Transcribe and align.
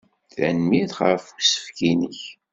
Tanemmirt 0.33 0.91
ɣef 0.99 1.23
usefk-nnek! 1.41 2.19